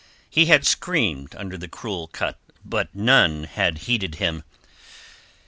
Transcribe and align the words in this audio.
He 0.27 0.47
had 0.47 0.65
screamed 0.65 1.35
under 1.35 1.59
the 1.59 1.67
cruel 1.67 2.07
cut, 2.07 2.39
but 2.65 2.89
none 2.95 3.43
had 3.43 3.83
heeded 3.85 4.15
him. 4.15 4.41